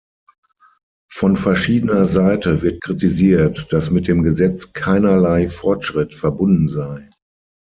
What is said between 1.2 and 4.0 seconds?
verschiedener Seite wird kritisiert, dass